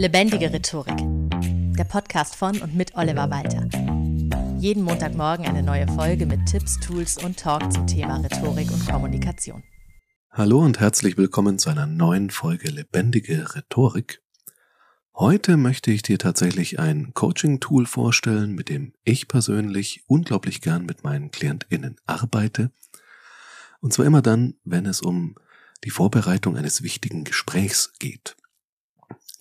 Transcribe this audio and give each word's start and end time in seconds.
Lebendige 0.00 0.50
Rhetorik. 0.50 0.96
Der 1.76 1.84
Podcast 1.84 2.34
von 2.34 2.58
und 2.62 2.74
mit 2.74 2.94
Oliver 2.94 3.28
Walter. 3.28 3.68
Jeden 4.58 4.82
Montagmorgen 4.82 5.44
eine 5.44 5.62
neue 5.62 5.86
Folge 5.88 6.24
mit 6.24 6.46
Tipps, 6.46 6.80
Tools 6.80 7.22
und 7.22 7.38
Talk 7.38 7.70
zum 7.70 7.86
Thema 7.86 8.16
Rhetorik 8.16 8.70
und 8.72 8.88
Kommunikation. 8.88 9.62
Hallo 10.30 10.60
und 10.60 10.80
herzlich 10.80 11.18
willkommen 11.18 11.58
zu 11.58 11.68
einer 11.68 11.84
neuen 11.84 12.30
Folge 12.30 12.70
Lebendige 12.70 13.54
Rhetorik. 13.54 14.22
Heute 15.14 15.58
möchte 15.58 15.90
ich 15.90 16.00
dir 16.00 16.18
tatsächlich 16.18 16.78
ein 16.78 17.12
Coaching-Tool 17.12 17.84
vorstellen, 17.84 18.54
mit 18.54 18.70
dem 18.70 18.94
ich 19.04 19.28
persönlich 19.28 20.04
unglaublich 20.06 20.62
gern 20.62 20.86
mit 20.86 21.04
meinen 21.04 21.30
KlientInnen 21.30 21.96
arbeite. 22.06 22.70
Und 23.80 23.92
zwar 23.92 24.06
immer 24.06 24.22
dann, 24.22 24.54
wenn 24.64 24.86
es 24.86 25.02
um 25.02 25.34
die 25.84 25.90
Vorbereitung 25.90 26.56
eines 26.56 26.82
wichtigen 26.82 27.24
Gesprächs 27.24 27.92
geht. 27.98 28.34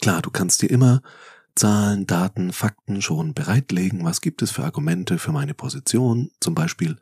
Klar, 0.02 0.22
du 0.22 0.30
kannst 0.30 0.62
dir 0.62 0.70
immer 0.70 1.02
Zahlen, 1.56 2.08
Daten, 2.08 2.54
Fakten 2.54 3.02
schon 3.02 3.34
bereitlegen. 3.34 4.06
Was 4.06 4.22
gibt 4.22 4.42
es 4.42 4.52
für 4.52 4.64
Argumente 4.64 5.20
für 5.20 5.34
meine 5.34 5.54
Position? 5.54 6.32
Zum 6.40 6.56
Beispiel, 6.56 6.98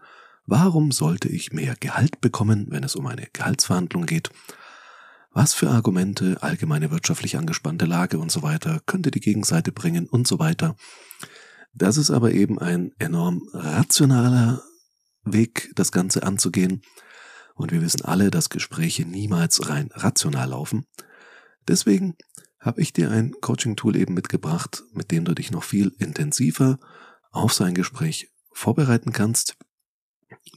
warum 0.48 0.92
sollte 0.92 1.28
ich 1.28 1.54
mehr 1.54 1.76
Gehalt 1.80 2.22
bekommen, 2.22 2.66
wenn 2.70 2.84
es 2.84 2.96
um 2.96 3.06
eine 3.06 3.28
Gehaltsverhandlung 3.34 4.08
geht? 4.08 4.32
Was 5.30 5.54
für 5.54 5.70
Argumente, 5.70 6.42
allgemeine 6.42 6.90
wirtschaftlich 6.90 7.38
angespannte 7.38 7.86
Lage 7.86 8.18
und 8.18 8.32
so 8.32 8.42
weiter 8.42 8.82
könnte 8.88 9.12
die 9.12 9.20
Gegenseite 9.20 9.72
bringen 9.72 10.08
und 10.08 10.28
so 10.28 10.40
weiter. 10.40 10.76
Das 11.74 11.98
ist 11.98 12.10
aber 12.10 12.32
eben 12.32 12.58
ein 12.58 12.94
enorm 12.98 13.48
rationaler 13.54 14.64
Weg, 15.24 15.72
das 15.76 15.92
Ganze 15.92 16.24
anzugehen. 16.24 16.82
Und 17.54 17.72
wir 17.72 17.84
wissen 17.84 18.04
alle, 18.04 18.32
dass 18.32 18.50
Gespräche 18.50 19.06
niemals 19.06 19.70
rein 19.70 19.92
rational 19.94 20.50
laufen. 20.50 20.88
Deswegen 21.68 22.16
habe 22.60 22.82
ich 22.82 22.94
dir 22.94 23.12
ein 23.12 23.34
Coaching-Tool 23.42 23.96
eben 23.96 24.14
mitgebracht, 24.14 24.84
mit 24.94 25.12
dem 25.12 25.26
du 25.26 25.34
dich 25.34 25.52
noch 25.52 25.64
viel 25.64 25.94
intensiver 26.00 26.80
auf 27.32 27.54
sein 27.54 27.74
Gespräch 27.74 28.32
vorbereiten 28.52 29.14
kannst. 29.14 29.56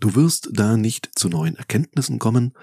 Du 0.00 0.14
wirst 0.14 0.48
da 0.52 0.76
nicht 0.76 1.10
zu 1.14 1.28
neuen 1.28 1.56
Erkenntnissen 1.56 2.18
kommen, 2.18 2.54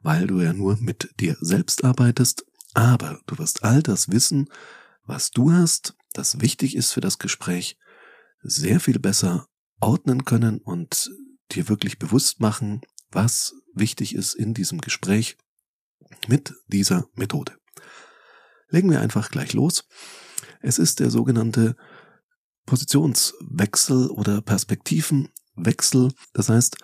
weil 0.00 0.26
du 0.26 0.40
ja 0.40 0.52
nur 0.52 0.76
mit 0.78 1.10
dir 1.20 1.36
selbst 1.40 1.84
arbeitest, 1.84 2.44
aber 2.74 3.20
du 3.26 3.38
wirst 3.38 3.64
all 3.64 3.82
das 3.82 4.10
Wissen, 4.10 4.48
was 5.04 5.30
du 5.30 5.52
hast, 5.52 5.94
das 6.12 6.40
wichtig 6.40 6.74
ist 6.74 6.92
für 6.92 7.00
das 7.00 7.18
Gespräch, 7.18 7.78
sehr 8.42 8.80
viel 8.80 8.98
besser 8.98 9.48
ordnen 9.80 10.24
können 10.24 10.58
und 10.58 11.10
dir 11.52 11.68
wirklich 11.68 11.98
bewusst 11.98 12.40
machen, 12.40 12.80
was 13.10 13.54
wichtig 13.74 14.14
ist 14.14 14.34
in 14.34 14.54
diesem 14.54 14.80
Gespräch 14.80 15.36
mit 16.26 16.54
dieser 16.66 17.08
Methode. 17.14 17.56
Legen 18.68 18.90
wir 18.90 19.00
einfach 19.00 19.30
gleich 19.30 19.52
los. 19.52 19.84
Es 20.60 20.78
ist 20.78 21.00
der 21.00 21.10
sogenannte 21.10 21.76
Positionswechsel 22.66 24.08
oder 24.10 24.42
Perspektivenwechsel. 24.42 26.12
Das 26.32 26.48
heißt, 26.48 26.76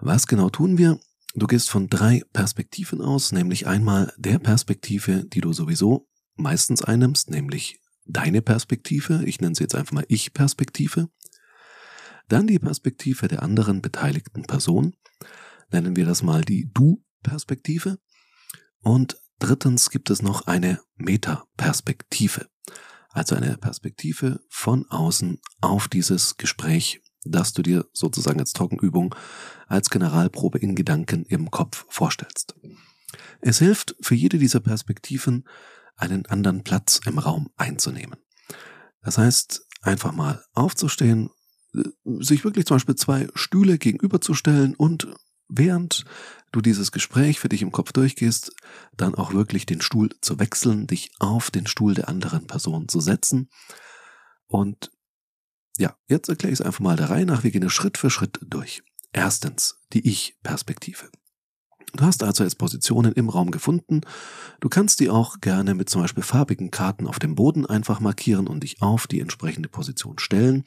was 0.00 0.26
genau 0.26 0.48
tun 0.48 0.78
wir? 0.78 0.98
Du 1.34 1.46
gehst 1.46 1.70
von 1.70 1.88
drei 1.88 2.22
Perspektiven 2.32 3.02
aus, 3.02 3.32
nämlich 3.32 3.66
einmal 3.66 4.12
der 4.16 4.38
Perspektive, 4.38 5.24
die 5.26 5.40
du 5.40 5.52
sowieso 5.52 6.08
meistens 6.36 6.82
einnimmst, 6.82 7.30
nämlich 7.30 7.80
deine 8.06 8.40
Perspektive. 8.40 9.22
Ich 9.26 9.40
nenne 9.40 9.54
sie 9.54 9.64
jetzt 9.64 9.74
einfach 9.74 9.92
mal 9.92 10.06
Ich-Perspektive. 10.08 11.10
Dann 12.28 12.46
die 12.46 12.58
Perspektive 12.58 13.28
der 13.28 13.42
anderen 13.42 13.82
beteiligten 13.82 14.44
Person. 14.44 14.96
Nennen 15.70 15.96
wir 15.96 16.06
das 16.06 16.22
mal 16.22 16.42
die 16.42 16.70
Du-Perspektive. 16.72 17.98
Und 18.80 19.20
Drittens 19.38 19.90
gibt 19.90 20.10
es 20.10 20.22
noch 20.22 20.46
eine 20.46 20.80
Metaperspektive, 20.96 22.48
also 23.10 23.36
eine 23.36 23.56
Perspektive 23.56 24.40
von 24.48 24.86
außen 24.88 25.40
auf 25.60 25.88
dieses 25.88 26.36
Gespräch, 26.36 27.02
das 27.24 27.52
du 27.52 27.62
dir 27.62 27.86
sozusagen 27.92 28.40
als 28.40 28.52
Trockenübung, 28.52 29.14
als 29.66 29.90
Generalprobe 29.90 30.58
in 30.58 30.74
Gedanken 30.74 31.24
im 31.24 31.50
Kopf 31.50 31.86
vorstellst. 31.88 32.54
Es 33.40 33.58
hilft 33.58 33.94
für 34.00 34.14
jede 34.14 34.38
dieser 34.38 34.60
Perspektiven, 34.60 35.44
einen 35.96 36.26
anderen 36.26 36.62
Platz 36.62 37.00
im 37.06 37.18
Raum 37.18 37.50
einzunehmen. 37.56 38.18
Das 39.02 39.18
heißt, 39.18 39.66
einfach 39.82 40.12
mal 40.12 40.44
aufzustehen, 40.52 41.30
sich 42.04 42.44
wirklich 42.44 42.66
zum 42.66 42.76
Beispiel 42.76 42.96
zwei 42.96 43.28
Stühle 43.34 43.78
gegenüberzustellen 43.78 44.74
und 44.74 45.08
während 45.48 46.04
du 46.52 46.60
dieses 46.60 46.92
Gespräch 46.92 47.40
für 47.40 47.48
dich 47.48 47.62
im 47.62 47.72
Kopf 47.72 47.92
durchgehst, 47.92 48.52
dann 48.96 49.14
auch 49.14 49.32
wirklich 49.32 49.66
den 49.66 49.80
Stuhl 49.80 50.10
zu 50.20 50.38
wechseln, 50.38 50.86
dich 50.86 51.10
auf 51.18 51.50
den 51.50 51.66
Stuhl 51.66 51.94
der 51.94 52.08
anderen 52.08 52.46
Person 52.46 52.88
zu 52.88 53.00
setzen. 53.00 53.48
Und 54.46 54.90
ja, 55.78 55.96
jetzt 56.08 56.28
erkläre 56.28 56.52
ich 56.52 56.60
es 56.60 56.66
einfach 56.66 56.80
mal 56.80 56.96
der 56.96 57.10
Reihe 57.10 57.26
nach. 57.26 57.44
Wir 57.44 57.50
gehen 57.50 57.68
Schritt 57.70 57.98
für 57.98 58.10
Schritt 58.10 58.38
durch. 58.42 58.82
Erstens, 59.12 59.78
die 59.92 60.06
Ich-Perspektive. 60.06 61.10
Du 61.94 62.04
hast 62.04 62.22
also 62.22 62.44
jetzt 62.44 62.58
Positionen 62.58 63.12
im 63.12 63.28
Raum 63.28 63.50
gefunden. 63.50 64.02
Du 64.60 64.68
kannst 64.68 65.00
die 65.00 65.08
auch 65.08 65.40
gerne 65.40 65.74
mit 65.74 65.88
zum 65.88 66.02
Beispiel 66.02 66.22
farbigen 66.22 66.70
Karten 66.70 67.06
auf 67.06 67.18
dem 67.18 67.34
Boden 67.34 67.64
einfach 67.64 68.00
markieren 68.00 68.46
und 68.46 68.62
dich 68.62 68.82
auf 68.82 69.06
die 69.06 69.20
entsprechende 69.20 69.68
Position 69.68 70.18
stellen. 70.18 70.64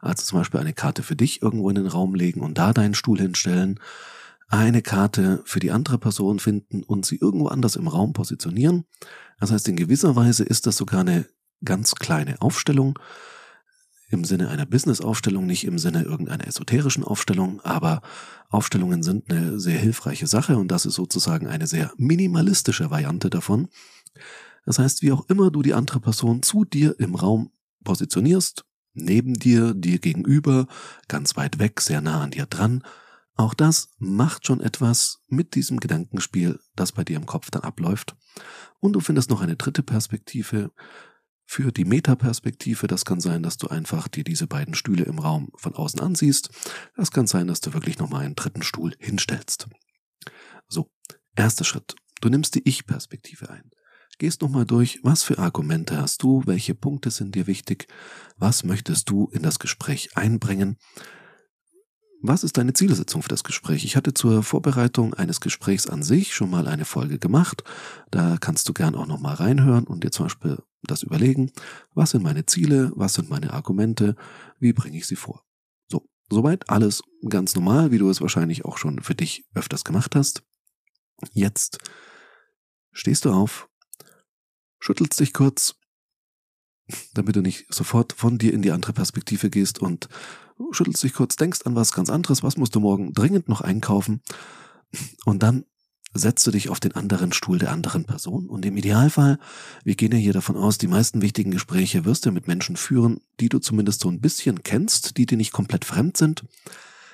Also 0.00 0.24
zum 0.24 0.38
Beispiel 0.38 0.60
eine 0.60 0.74
Karte 0.74 1.02
für 1.02 1.16
dich 1.16 1.40
irgendwo 1.40 1.70
in 1.70 1.76
den 1.76 1.86
Raum 1.86 2.14
legen 2.14 2.40
und 2.40 2.58
da 2.58 2.72
deinen 2.72 2.94
Stuhl 2.94 3.18
hinstellen. 3.18 3.80
Eine 4.50 4.82
Karte 4.82 5.42
für 5.44 5.60
die 5.60 5.70
andere 5.70 5.96
Person 5.96 6.40
finden 6.40 6.82
und 6.82 7.06
sie 7.06 7.16
irgendwo 7.16 7.46
anders 7.46 7.76
im 7.76 7.86
Raum 7.86 8.12
positionieren. 8.12 8.84
Das 9.38 9.52
heißt, 9.52 9.68
in 9.68 9.76
gewisser 9.76 10.16
Weise 10.16 10.42
ist 10.42 10.66
das 10.66 10.76
sogar 10.76 11.00
eine 11.00 11.26
ganz 11.64 11.94
kleine 11.94 12.42
Aufstellung 12.42 12.98
im 14.08 14.24
Sinne 14.24 14.48
einer 14.48 14.66
Business-Aufstellung, 14.66 15.46
nicht 15.46 15.64
im 15.64 15.78
Sinne 15.78 16.02
irgendeiner 16.02 16.48
esoterischen 16.48 17.04
Aufstellung, 17.04 17.60
aber 17.60 18.02
Aufstellungen 18.48 19.04
sind 19.04 19.30
eine 19.30 19.60
sehr 19.60 19.78
hilfreiche 19.78 20.26
Sache 20.26 20.56
und 20.56 20.66
das 20.66 20.84
ist 20.84 20.94
sozusagen 20.94 21.46
eine 21.46 21.68
sehr 21.68 21.92
minimalistische 21.96 22.90
Variante 22.90 23.30
davon. 23.30 23.68
Das 24.66 24.80
heißt, 24.80 25.02
wie 25.02 25.12
auch 25.12 25.28
immer 25.28 25.52
du 25.52 25.62
die 25.62 25.74
andere 25.74 26.00
Person 26.00 26.42
zu 26.42 26.64
dir 26.64 26.98
im 26.98 27.14
Raum 27.14 27.52
positionierst, 27.84 28.64
neben 28.94 29.34
dir, 29.34 29.74
dir 29.74 30.00
gegenüber, 30.00 30.66
ganz 31.06 31.36
weit 31.36 31.60
weg, 31.60 31.80
sehr 31.80 32.00
nah 32.00 32.20
an 32.20 32.32
dir 32.32 32.46
dran, 32.46 32.82
auch 33.36 33.54
das 33.54 33.90
macht 33.98 34.46
schon 34.46 34.60
etwas 34.60 35.22
mit 35.28 35.54
diesem 35.54 35.80
Gedankenspiel, 35.80 36.60
das 36.76 36.92
bei 36.92 37.04
dir 37.04 37.16
im 37.16 37.26
Kopf 37.26 37.50
dann 37.50 37.62
abläuft. 37.62 38.16
Und 38.80 38.92
du 38.92 39.00
findest 39.00 39.30
noch 39.30 39.40
eine 39.40 39.56
dritte 39.56 39.82
Perspektive, 39.82 40.72
für 41.50 41.72
die 41.72 41.84
Metaperspektive. 41.84 42.86
Das 42.86 43.04
kann 43.04 43.20
sein, 43.20 43.42
dass 43.42 43.56
du 43.56 43.66
einfach 43.66 44.06
dir 44.06 44.22
diese 44.22 44.46
beiden 44.46 44.74
Stühle 44.74 45.02
im 45.02 45.18
Raum 45.18 45.50
von 45.56 45.74
außen 45.74 45.98
ansiehst. 45.98 46.48
Das 46.94 47.10
kann 47.10 47.26
sein, 47.26 47.48
dass 47.48 47.60
du 47.60 47.74
wirklich 47.74 47.98
nochmal 47.98 48.24
einen 48.24 48.36
dritten 48.36 48.62
Stuhl 48.62 48.94
hinstellst. 49.00 49.68
So, 50.68 50.92
erster 51.34 51.64
Schritt. 51.64 51.96
Du 52.20 52.28
nimmst 52.28 52.54
die 52.54 52.68
Ich-Perspektive 52.68 53.50
ein. 53.50 53.72
Gehst 54.18 54.42
nochmal 54.42 54.64
durch, 54.64 55.00
was 55.02 55.24
für 55.24 55.38
Argumente 55.38 56.00
hast 56.00 56.22
du, 56.22 56.42
welche 56.46 56.76
Punkte 56.76 57.10
sind 57.10 57.34
dir 57.34 57.48
wichtig, 57.48 57.88
was 58.36 58.62
möchtest 58.62 59.10
du 59.10 59.28
in 59.32 59.42
das 59.42 59.58
Gespräch 59.58 60.16
einbringen 60.16 60.76
was 62.22 62.44
ist 62.44 62.58
deine 62.58 62.72
Zielsetzung 62.72 63.22
für 63.22 63.28
das 63.28 63.44
Gespräch? 63.44 63.84
Ich 63.84 63.96
hatte 63.96 64.12
zur 64.12 64.42
Vorbereitung 64.42 65.14
eines 65.14 65.40
Gesprächs 65.40 65.86
an 65.86 66.02
sich 66.02 66.34
schon 66.34 66.50
mal 66.50 66.68
eine 66.68 66.84
Folge 66.84 67.18
gemacht. 67.18 67.64
Da 68.10 68.36
kannst 68.38 68.68
du 68.68 68.74
gern 68.74 68.94
auch 68.94 69.06
noch 69.06 69.20
mal 69.20 69.34
reinhören 69.34 69.84
und 69.84 70.04
dir 70.04 70.10
zum 70.10 70.26
Beispiel 70.26 70.58
das 70.82 71.02
überlegen. 71.02 71.50
Was 71.94 72.10
sind 72.10 72.22
meine 72.22 72.46
Ziele? 72.46 72.92
Was 72.94 73.14
sind 73.14 73.30
meine 73.30 73.52
Argumente? 73.52 74.16
Wie 74.58 74.72
bringe 74.72 74.98
ich 74.98 75.06
sie 75.06 75.16
vor? 75.16 75.44
So, 75.88 76.08
soweit 76.30 76.68
alles 76.68 77.02
ganz 77.28 77.54
normal, 77.54 77.90
wie 77.90 77.98
du 77.98 78.10
es 78.10 78.20
wahrscheinlich 78.20 78.64
auch 78.64 78.76
schon 78.76 79.00
für 79.00 79.14
dich 79.14 79.46
öfters 79.54 79.84
gemacht 79.84 80.14
hast. 80.14 80.42
Jetzt 81.32 81.78
stehst 82.92 83.24
du 83.24 83.32
auf, 83.32 83.68
schüttelst 84.78 85.20
dich 85.20 85.32
kurz, 85.32 85.76
damit 87.14 87.36
du 87.36 87.40
nicht 87.40 87.72
sofort 87.72 88.12
von 88.12 88.38
dir 88.38 88.52
in 88.52 88.62
die 88.62 88.72
andere 88.72 88.92
Perspektive 88.92 89.50
gehst 89.50 89.78
und 89.78 90.08
schüttelst 90.72 91.02
dich 91.02 91.14
kurz, 91.14 91.36
denkst 91.36 91.60
an 91.64 91.74
was 91.74 91.92
ganz 91.92 92.10
anderes, 92.10 92.42
was 92.42 92.56
musst 92.56 92.74
du 92.74 92.80
morgen 92.80 93.12
dringend 93.12 93.48
noch 93.48 93.60
einkaufen 93.60 94.20
und 95.24 95.42
dann 95.42 95.64
setzt 96.12 96.46
du 96.46 96.50
dich 96.50 96.68
auf 96.68 96.80
den 96.80 96.96
anderen 96.96 97.32
Stuhl 97.32 97.58
der 97.58 97.70
anderen 97.70 98.04
Person 98.04 98.48
und 98.48 98.64
im 98.66 98.76
Idealfall, 98.76 99.38
wir 99.84 99.94
gehen 99.94 100.12
ja 100.12 100.18
hier 100.18 100.32
davon 100.32 100.56
aus, 100.56 100.76
die 100.76 100.88
meisten 100.88 101.22
wichtigen 101.22 101.52
Gespräche 101.52 102.04
wirst 102.04 102.26
du 102.26 102.32
mit 102.32 102.48
Menschen 102.48 102.76
führen, 102.76 103.20
die 103.38 103.48
du 103.48 103.60
zumindest 103.60 104.00
so 104.00 104.08
ein 104.08 104.20
bisschen 104.20 104.62
kennst, 104.62 105.16
die 105.16 105.26
dir 105.26 105.36
nicht 105.36 105.52
komplett 105.52 105.84
fremd 105.84 106.16
sind. 106.16 106.44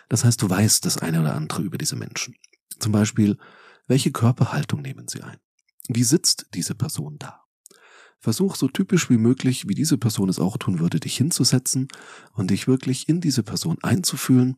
Das 0.08 0.25
heißt, 0.25 0.40
du 0.40 0.49
weißt 0.49 0.84
das 0.87 0.99
eine 0.99 1.20
oder 1.20 1.34
andere 1.34 1.62
über 1.62 1.76
diese 1.76 1.96
Menschen. 1.96 2.37
Zum 2.78 2.93
Beispiel, 2.93 3.37
welche 3.87 4.12
Körperhaltung 4.12 4.81
nehmen 4.81 5.08
sie 5.08 5.23
ein? 5.23 5.38
Wie 5.88 6.05
sitzt 6.05 6.46
diese 6.55 6.75
Person 6.75 7.17
da? 7.19 7.45
Versuch 8.26 8.56
so 8.56 8.67
typisch 8.67 9.08
wie 9.08 9.19
möglich, 9.19 9.69
wie 9.69 9.76
diese 9.76 9.99
Person 9.99 10.28
es 10.28 10.40
auch 10.40 10.56
tun 10.56 10.81
würde, 10.81 10.99
dich 10.99 11.17
hinzusetzen 11.17 11.87
und 12.32 12.50
dich 12.50 12.67
wirklich 12.67 13.08
in 13.08 13.20
diese 13.20 13.44
Person 13.44 13.78
einzufühlen. 13.82 14.56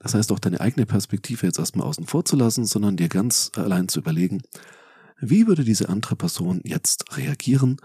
Das 0.00 0.14
heißt 0.14 0.32
auch 0.32 0.40
deine 0.40 0.60
eigene 0.60 0.84
Perspektive 0.84 1.46
jetzt 1.46 1.60
erstmal 1.60 1.86
außen 1.86 2.04
vor 2.08 2.24
zu 2.24 2.34
lassen, 2.34 2.64
sondern 2.64 2.96
dir 2.96 3.08
ganz 3.08 3.52
allein 3.54 3.86
zu 3.86 4.00
überlegen, 4.00 4.42
wie 5.20 5.46
würde 5.46 5.62
diese 5.62 5.88
andere 5.88 6.16
Person 6.16 6.62
jetzt 6.64 7.16
reagieren 7.16 7.76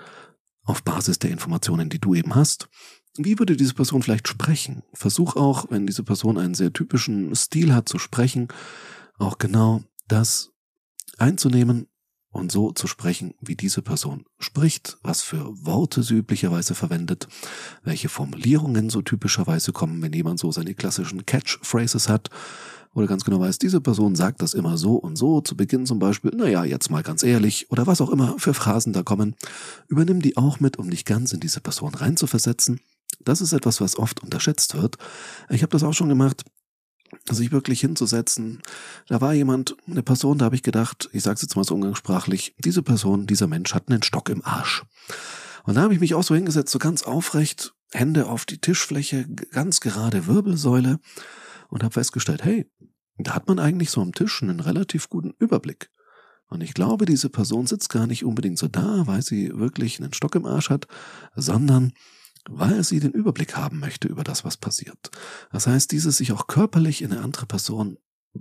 auf 0.63 0.81
Basis 0.81 1.19
der 1.19 1.29
Informationen, 1.29 1.89
die 1.89 1.99
du 1.99 2.15
eben 2.15 2.33
hast. 2.33 2.67
Wie 3.15 3.37
würde 3.37 3.55
diese 3.55 3.75
Person 3.75 4.01
vielleicht 4.01 4.27
sprechen? 4.27 4.81
Versuch 4.93 5.35
auch, 5.35 5.67
wenn 5.69 5.85
diese 5.85 6.01
Person 6.01 6.39
einen 6.39 6.55
sehr 6.55 6.73
typischen 6.73 7.35
Stil 7.35 7.75
hat 7.75 7.87
zu 7.87 7.99
sprechen, 7.99 8.47
auch 9.19 9.37
genau 9.37 9.83
das 10.07 10.49
einzunehmen 11.19 11.85
und 12.31 12.51
so 12.51 12.71
zu 12.71 12.87
sprechen, 12.87 13.33
wie 13.41 13.55
diese 13.55 13.81
Person 13.81 14.25
spricht, 14.37 14.97
was 15.01 15.21
für 15.21 15.45
Worte 15.65 16.03
sie 16.03 16.15
üblicherweise 16.15 16.75
verwendet, 16.75 17.27
welche 17.83 18.09
Formulierungen 18.09 18.89
so 18.89 19.01
typischerweise 19.01 19.71
kommen, 19.71 20.01
wenn 20.01 20.13
jemand 20.13 20.39
so 20.39 20.51
seine 20.51 20.75
klassischen 20.75 21.25
Catchphrases 21.25 22.07
hat, 22.07 22.29
oder 22.93 23.07
ganz 23.07 23.23
genau 23.23 23.39
weiß, 23.39 23.59
diese 23.59 23.81
Person 23.81 24.15
sagt 24.15 24.41
das 24.41 24.53
immer 24.53 24.77
so 24.77 24.95
und 24.95 25.15
so, 25.15 25.41
zu 25.41 25.55
Beginn 25.55 25.85
zum 25.85 25.99
Beispiel, 25.99 26.31
naja, 26.35 26.63
jetzt 26.65 26.89
mal 26.89 27.03
ganz 27.03 27.23
ehrlich, 27.23 27.69
oder 27.69 27.85
was 27.87 28.01
auch 28.01 28.09
immer 28.09 28.39
für 28.39 28.53
Phrasen 28.53 28.93
da 28.93 29.03
kommen, 29.03 29.35
übernimm 29.87 30.21
die 30.21 30.37
auch 30.37 30.59
mit, 30.59 30.77
um 30.77 30.89
dich 30.89 31.05
ganz 31.05 31.31
in 31.31 31.39
diese 31.39 31.61
Person 31.61 31.93
reinzuversetzen. 31.93 32.79
Das 33.23 33.41
ist 33.41 33.53
etwas, 33.53 33.79
was 33.81 33.97
oft 33.97 34.23
unterschätzt 34.23 34.75
wird. 34.75 34.97
Ich 35.49 35.61
habe 35.61 35.71
das 35.71 35.83
auch 35.83 35.93
schon 35.93 36.09
gemacht, 36.09 36.43
sich 37.29 37.51
wirklich 37.51 37.81
hinzusetzen. 37.81 38.61
Da 39.07 39.21
war 39.21 39.33
jemand, 39.33 39.75
eine 39.87 40.03
Person, 40.03 40.37
da 40.37 40.45
habe 40.45 40.55
ich 40.55 40.63
gedacht, 40.63 41.09
ich 41.13 41.23
sage 41.23 41.35
es 41.35 41.41
jetzt 41.41 41.55
mal 41.55 41.63
so 41.63 41.75
umgangssprachlich, 41.75 42.55
diese 42.57 42.83
Person, 42.83 43.27
dieser 43.27 43.47
Mensch 43.47 43.73
hat 43.73 43.89
einen 43.89 44.03
Stock 44.03 44.29
im 44.29 44.43
Arsch. 44.43 44.83
Und 45.63 45.75
da 45.75 45.81
habe 45.81 45.93
ich 45.93 45.99
mich 45.99 46.15
auch 46.15 46.23
so 46.23 46.35
hingesetzt, 46.35 46.71
so 46.71 46.79
ganz 46.79 47.03
aufrecht, 47.03 47.73
Hände 47.91 48.27
auf 48.27 48.45
die 48.45 48.59
Tischfläche, 48.59 49.27
ganz 49.51 49.79
gerade 49.79 50.27
Wirbelsäule 50.27 50.99
und 51.69 51.83
habe 51.83 51.93
festgestellt, 51.93 52.43
hey, 52.43 52.69
da 53.17 53.35
hat 53.35 53.47
man 53.47 53.59
eigentlich 53.59 53.89
so 53.89 54.01
am 54.01 54.13
Tisch 54.13 54.41
einen 54.41 54.59
relativ 54.59 55.09
guten 55.09 55.33
Überblick. 55.39 55.89
Und 56.47 56.61
ich 56.61 56.73
glaube, 56.73 57.05
diese 57.05 57.29
Person 57.29 57.67
sitzt 57.67 57.89
gar 57.89 58.07
nicht 58.07 58.25
unbedingt 58.25 58.57
so 58.57 58.67
da, 58.67 59.05
weil 59.05 59.21
sie 59.21 59.51
wirklich 59.53 59.99
einen 59.99 60.13
Stock 60.13 60.35
im 60.35 60.45
Arsch 60.45 60.69
hat, 60.69 60.87
sondern 61.35 61.93
weil 62.51 62.83
sie 62.83 62.99
den 62.99 63.11
Überblick 63.11 63.55
haben 63.55 63.79
möchte 63.79 64.07
über 64.07 64.23
das, 64.23 64.43
was 64.43 64.57
passiert. 64.57 65.11
Das 65.51 65.67
heißt, 65.67 65.91
dieses 65.91 66.17
sich 66.17 66.31
auch 66.31 66.47
körperlich 66.47 67.01
in 67.01 67.11
eine 67.11 67.21
andere 67.21 67.45
Person 67.45 67.97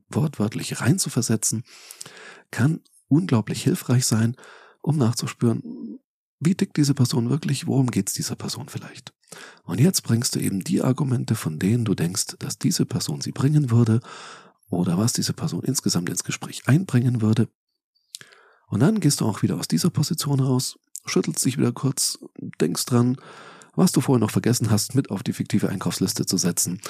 wortwörtlich 0.08 0.80
reinzuversetzen, 0.80 1.64
kann 2.50 2.80
unglaublich 3.08 3.62
hilfreich 3.62 4.06
sein, 4.06 4.36
um 4.80 4.96
nachzuspüren, 4.96 6.00
wie 6.40 6.54
tickt 6.54 6.76
diese 6.76 6.94
Person 6.94 7.30
wirklich, 7.30 7.66
worum 7.66 7.90
geht 7.90 8.08
es 8.08 8.14
dieser 8.14 8.36
Person 8.36 8.68
vielleicht. 8.68 9.12
Und 9.64 9.80
jetzt 9.80 10.02
bringst 10.02 10.34
du 10.34 10.38
eben 10.38 10.60
die 10.64 10.82
Argumente, 10.82 11.34
von 11.34 11.58
denen 11.58 11.84
du 11.84 11.94
denkst, 11.94 12.36
dass 12.38 12.58
diese 12.58 12.86
Person 12.86 13.20
sie 13.20 13.32
bringen 13.32 13.70
würde 13.70 14.00
oder 14.70 14.96
was 14.96 15.12
diese 15.12 15.32
Person 15.32 15.64
insgesamt 15.64 16.08
ins 16.08 16.24
Gespräch 16.24 16.62
einbringen 16.66 17.20
würde. 17.20 17.48
Und 18.68 18.80
dann 18.80 19.00
gehst 19.00 19.20
du 19.20 19.26
auch 19.26 19.42
wieder 19.42 19.58
aus 19.58 19.68
dieser 19.68 19.90
Position 19.90 20.40
raus, 20.40 20.78
schüttelst 21.04 21.44
dich 21.44 21.58
wieder 21.58 21.72
kurz, 21.72 22.18
denkst 22.60 22.86
dran, 22.86 23.16
was 23.78 23.92
du 23.92 24.00
vorher 24.00 24.20
noch 24.20 24.32
vergessen 24.32 24.70
hast, 24.70 24.94
mit 24.94 25.10
auf 25.10 25.22
die 25.22 25.32
fiktive 25.32 25.68
Einkaufsliste 25.68 26.26
zu 26.26 26.36
setzen. 26.36 26.80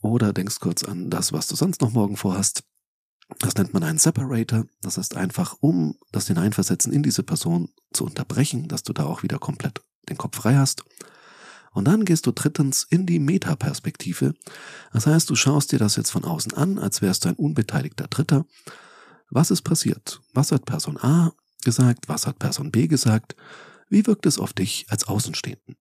Oder 0.00 0.32
denkst 0.32 0.60
kurz 0.60 0.82
an 0.82 1.10
das, 1.10 1.32
was 1.32 1.46
du 1.46 1.54
sonst 1.54 1.82
noch 1.82 1.92
morgen 1.92 2.16
vorhast. 2.16 2.64
Das 3.38 3.54
nennt 3.54 3.74
man 3.74 3.84
einen 3.84 3.98
Separator. 3.98 4.64
Das 4.80 4.98
heißt 4.98 5.16
einfach, 5.16 5.56
um 5.60 5.96
das 6.10 6.26
Hineinversetzen 6.26 6.92
in 6.92 7.02
diese 7.02 7.22
Person 7.22 7.68
zu 7.92 8.04
unterbrechen, 8.04 8.66
dass 8.66 8.82
du 8.82 8.92
da 8.92 9.04
auch 9.04 9.22
wieder 9.22 9.38
komplett 9.38 9.82
den 10.08 10.16
Kopf 10.16 10.36
frei 10.38 10.56
hast. 10.56 10.82
Und 11.72 11.86
dann 11.86 12.04
gehst 12.04 12.26
du 12.26 12.32
drittens 12.32 12.86
in 12.88 13.06
die 13.06 13.18
Metaperspektive. 13.18 14.34
Das 14.92 15.06
heißt, 15.06 15.28
du 15.30 15.34
schaust 15.34 15.72
dir 15.72 15.78
das 15.78 15.96
jetzt 15.96 16.10
von 16.10 16.24
außen 16.24 16.54
an, 16.54 16.78
als 16.78 17.02
wärst 17.02 17.24
du 17.24 17.28
ein 17.28 17.36
unbeteiligter 17.36 18.08
Dritter. 18.08 18.46
Was 19.30 19.50
ist 19.50 19.62
passiert? 19.62 20.20
Was 20.34 20.52
hat 20.52 20.64
Person 20.64 20.98
A 20.98 21.32
gesagt? 21.64 22.08
Was 22.08 22.26
hat 22.26 22.38
Person 22.38 22.70
B 22.70 22.88
gesagt? 22.88 23.36
Wie 23.88 24.06
wirkt 24.06 24.26
es 24.26 24.38
auf 24.38 24.52
dich 24.52 24.86
als 24.88 25.08
Außenstehenden? 25.08 25.76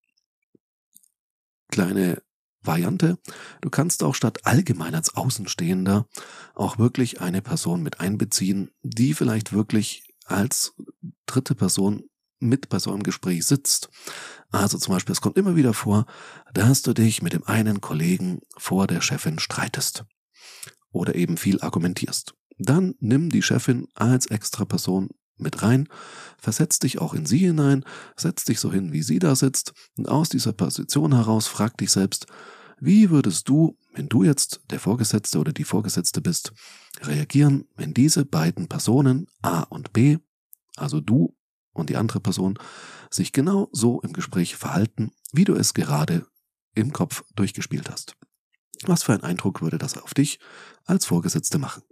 Kleine 1.72 2.22
Variante. 2.64 3.18
Du 3.62 3.70
kannst 3.70 4.04
auch 4.04 4.16
statt 4.16 4.46
allgemein 4.46 4.94
als 4.94 5.16
Außenstehender 5.16 6.08
auch 6.54 6.78
wirklich 6.78 7.22
eine 7.22 7.42
Person 7.42 7.82
mit 7.82 8.00
einbeziehen, 8.00 8.70
die 8.84 9.14
vielleicht 9.14 9.52
wirklich 9.52 10.04
als 10.26 10.74
dritte 11.26 11.56
Person 11.56 12.04
mit 12.40 12.70
bei 12.70 12.80
so 12.80 12.92
einem 12.92 13.04
Gespräch 13.04 13.46
sitzt. 13.46 13.90
Also 14.52 14.78
zum 14.78 14.94
Beispiel, 14.94 15.14
es 15.14 15.22
kommt 15.22 15.38
immer 15.38 15.56
wieder 15.56 15.74
vor, 15.74 16.06
dass 16.54 16.82
du 16.82 16.94
dich 16.94 17.22
mit 17.22 17.34
dem 17.34 17.46
einen 17.46 17.82
Kollegen 17.82 18.42
vor 18.58 18.88
der 18.88 19.02
Chefin 19.02 19.40
streitest 19.40 20.06
oder 20.92 21.16
eben 21.16 21.38
viel 21.38 21.62
argumentierst. 21.62 22.34
Dann 22.58 22.96
nimm 23.00 23.30
die 23.30 23.42
Chefin 23.42 23.88
als 23.96 24.28
extra 24.28 24.66
Person 24.66 25.10
mit 25.42 25.62
rein, 25.62 25.88
versetz 26.38 26.80
dich 26.80 27.00
auch 27.00 27.14
in 27.14 27.26
sie 27.26 27.40
hinein, 27.40 27.84
setz 28.16 28.46
dich 28.46 28.60
so 28.60 28.72
hin, 28.72 28.94
wie 28.94 29.04
sie 29.04 29.20
da 29.20 29.36
sitzt, 29.36 29.74
und 29.98 30.08
aus 30.08 30.30
dieser 30.30 30.54
Position 30.54 31.14
heraus 31.14 31.48
frag 31.48 31.78
dich 31.78 31.92
selbst, 31.92 32.28
wie 32.80 33.12
würdest 33.12 33.48
du, 33.48 33.78
wenn 33.94 34.10
du 34.10 34.24
jetzt 34.24 34.62
der 34.72 34.80
Vorgesetzte 34.80 35.38
oder 35.40 35.54
die 35.54 35.64
Vorgesetzte 35.64 36.20
bist, 36.20 36.52
reagieren, 37.02 37.68
wenn 37.76 37.94
diese 37.94 38.26
beiden 38.26 38.68
Personen 38.68 39.28
A 39.44 39.62
und 39.62 39.94
B, 39.94 40.18
also 40.78 41.00
du 41.00 41.36
und 41.74 41.90
die 41.90 41.98
andere 41.98 42.20
Person, 42.20 42.58
sich 43.12 43.34
genau 43.34 43.70
so 43.72 44.02
im 44.02 44.14
Gespräch 44.14 44.56
verhalten, 44.56 45.12
wie 45.32 45.44
du 45.44 45.54
es 45.54 45.74
gerade 45.74 46.26
im 46.74 46.92
Kopf 46.92 47.24
durchgespielt 47.36 47.90
hast? 47.90 48.16
Was 48.86 49.04
für 49.04 49.14
einen 49.14 49.24
Eindruck 49.24 49.62
würde 49.62 49.78
das 49.78 49.98
auf 49.98 50.14
dich 50.14 50.40
als 50.86 51.06
Vorgesetzte 51.06 51.60
machen? 51.60 51.84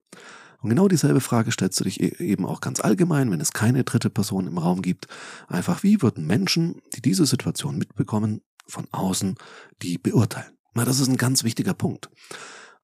Und 0.62 0.70
genau 0.70 0.88
dieselbe 0.88 1.22
Frage 1.22 1.52
stellst 1.52 1.80
du 1.80 1.86
dich 1.86 2.02
e-, 2.02 2.24
eben 2.24 2.46
auch 2.46 2.62
ganz 2.62 2.80
allgemein, 2.80 3.32
wenn 3.32 3.42
es 3.42 3.54
keine 3.54 3.84
dritte 3.84 4.10
Person 4.10 4.48
im 4.48 4.58
Raum 4.58 4.82
gibt. 4.82 5.08
Einfach, 5.48 5.84
wie 5.84 6.02
würden 6.02 6.28
Menschen, 6.28 6.82
die 6.96 7.02
diese 7.02 7.26
Situation 7.26 7.78
mitbekommen, 7.78 8.42
von 8.68 8.88
außen 8.92 9.36
die 9.82 9.98
beurteilen? 9.98 10.58
Na, 10.74 10.86
das 10.86 11.00
ist 11.00 11.08
ein 11.08 11.18
ganz 11.18 11.44
wichtiger 11.44 11.74
Punkt. 11.74 12.10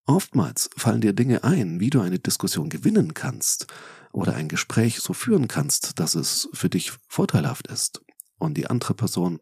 Oftmals 0.05 0.69
fallen 0.77 1.01
dir 1.01 1.13
Dinge 1.13 1.43
ein, 1.43 1.79
wie 1.79 1.89
du 1.89 2.01
eine 2.01 2.19
Diskussion 2.19 2.69
gewinnen 2.69 3.13
kannst 3.13 3.67
oder 4.11 4.35
ein 4.35 4.47
Gespräch 4.47 4.99
so 4.99 5.13
führen 5.13 5.47
kannst, 5.47 5.99
dass 5.99 6.15
es 6.15 6.47
für 6.53 6.69
dich 6.69 6.93
vorteilhaft 7.07 7.67
ist 7.67 8.01
und 8.37 8.55
die 8.55 8.67
andere 8.67 8.93
Person 8.93 9.39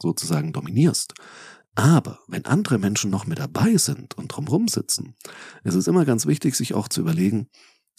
sozusagen 0.00 0.52
dominierst. 0.52 1.14
Aber 1.74 2.20
wenn 2.26 2.46
andere 2.46 2.78
Menschen 2.78 3.10
noch 3.10 3.26
mit 3.26 3.38
dabei 3.38 3.76
sind 3.76 4.14
und 4.14 4.28
drumherum 4.28 4.68
sitzen, 4.68 5.14
ist 5.64 5.74
es 5.74 5.86
immer 5.86 6.04
ganz 6.04 6.26
wichtig, 6.26 6.54
sich 6.56 6.74
auch 6.74 6.88
zu 6.88 7.00
überlegen, 7.00 7.48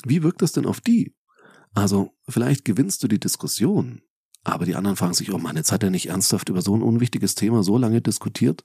wie 0.06 0.23
wirkt 0.23 0.41
das 0.41 0.51
denn 0.51 0.65
auf 0.65 0.81
die? 0.81 1.15
Also, 1.73 2.12
vielleicht 2.27 2.65
gewinnst 2.65 3.01
du 3.03 3.07
die 3.07 3.19
Diskussion, 3.19 4.01
aber 4.44 4.65
die 4.65 4.75
anderen 4.75 4.97
fragen 4.97 5.13
sich, 5.13 5.31
oh 5.31 5.38
Mann, 5.38 5.56
jetzt 5.56 5.71
hat 5.71 5.83
er 5.83 5.89
nicht 5.89 6.09
ernsthaft 6.09 6.50
über 6.50 6.62
so 6.62 6.75
ein 6.75 6.81
unwichtiges 6.81 7.35
Thema 7.35 7.63
so 7.63 7.77
lange 7.77 8.01
diskutiert. 8.01 8.63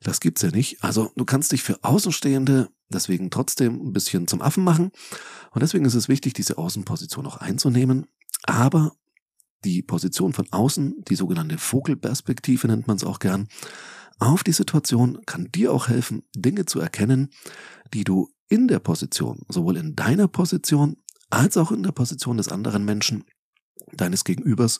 Das 0.00 0.20
gibt's 0.20 0.42
ja 0.42 0.50
nicht. 0.50 0.82
Also, 0.82 1.10
du 1.14 1.24
kannst 1.24 1.52
dich 1.52 1.62
für 1.62 1.82
Außenstehende 1.84 2.70
deswegen 2.92 3.30
trotzdem 3.30 3.80
ein 3.88 3.92
bisschen 3.92 4.28
zum 4.28 4.42
Affen 4.42 4.64
machen. 4.64 4.92
Und 5.50 5.62
deswegen 5.62 5.84
ist 5.84 5.94
es 5.94 6.08
wichtig, 6.08 6.34
diese 6.34 6.58
Außenposition 6.58 7.26
auch 7.26 7.38
einzunehmen. 7.38 8.06
Aber 8.44 8.92
die 9.64 9.82
Position 9.82 10.32
von 10.32 10.46
außen, 10.50 11.04
die 11.08 11.14
sogenannte 11.14 11.58
Vogelperspektive 11.58 12.66
nennt 12.66 12.86
man 12.86 12.96
es 12.96 13.04
auch 13.04 13.18
gern, 13.18 13.48
auf 14.22 14.44
die 14.44 14.52
Situation 14.52 15.20
kann 15.26 15.50
dir 15.52 15.72
auch 15.72 15.88
helfen, 15.88 16.22
Dinge 16.34 16.66
zu 16.66 16.80
erkennen, 16.80 17.30
die 17.92 18.04
du 18.04 18.30
in 18.48 18.68
der 18.68 18.78
Position, 18.78 19.42
sowohl 19.48 19.76
in 19.76 19.96
deiner 19.96 20.28
Position 20.28 20.96
als 21.30 21.56
auch 21.56 21.72
in 21.72 21.82
der 21.82 21.92
Position 21.92 22.36
des 22.36 22.48
anderen 22.48 22.84
Menschen, 22.84 23.24
deines 23.92 24.24
Gegenübers, 24.24 24.78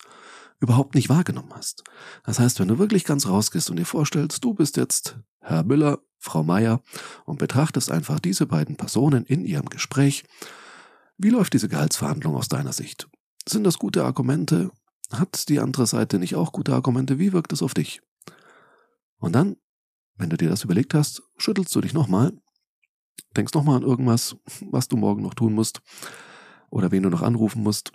überhaupt 0.60 0.94
nicht 0.94 1.08
wahrgenommen 1.08 1.52
hast. 1.54 1.82
Das 2.24 2.38
heißt, 2.38 2.60
wenn 2.60 2.68
du 2.68 2.78
wirklich 2.78 3.04
ganz 3.04 3.26
rausgehst 3.26 3.70
und 3.70 3.76
dir 3.76 3.86
vorstellst, 3.86 4.44
du 4.44 4.54
bist 4.54 4.76
jetzt 4.76 5.18
Herr 5.40 5.64
Müller, 5.64 5.98
Frau 6.18 6.44
Meier 6.44 6.82
und 7.24 7.38
betrachtest 7.38 7.90
einfach 7.90 8.20
diese 8.20 8.46
beiden 8.46 8.76
Personen 8.76 9.24
in 9.24 9.44
ihrem 9.44 9.68
Gespräch, 9.68 10.24
wie 11.18 11.30
läuft 11.30 11.54
diese 11.54 11.68
Gehaltsverhandlung 11.68 12.36
aus 12.36 12.48
deiner 12.48 12.72
Sicht? 12.72 13.08
Sind 13.48 13.64
das 13.64 13.78
gute 13.78 14.04
Argumente? 14.04 14.70
Hat 15.12 15.48
die 15.48 15.58
andere 15.58 15.86
Seite 15.86 16.18
nicht 16.18 16.36
auch 16.36 16.52
gute 16.52 16.74
Argumente? 16.74 17.18
Wie 17.18 17.32
wirkt 17.32 17.52
es 17.52 17.62
auf 17.62 17.74
dich? 17.74 18.02
Und 19.22 19.32
dann, 19.32 19.56
wenn 20.16 20.30
du 20.30 20.36
dir 20.36 20.50
das 20.50 20.64
überlegt 20.64 20.94
hast, 20.94 21.22
schüttelst 21.38 21.74
du 21.74 21.80
dich 21.80 21.94
nochmal, 21.94 22.32
denkst 23.36 23.54
nochmal 23.54 23.76
an 23.76 23.84
irgendwas, 23.84 24.36
was 24.70 24.88
du 24.88 24.96
morgen 24.96 25.22
noch 25.22 25.34
tun 25.34 25.54
musst 25.54 25.80
oder 26.70 26.90
wen 26.90 27.04
du 27.04 27.08
noch 27.08 27.22
anrufen 27.22 27.62
musst, 27.62 27.92